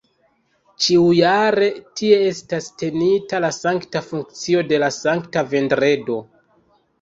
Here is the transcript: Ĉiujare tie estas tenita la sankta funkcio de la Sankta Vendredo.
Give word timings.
Ĉiujare 0.83 1.67
tie 2.01 2.17
estas 2.29 2.69
tenita 2.83 3.43
la 3.45 3.51
sankta 3.59 4.03
funkcio 4.07 4.65
de 4.73 4.81
la 4.87 4.91
Sankta 4.97 5.45
Vendredo. 5.53 6.19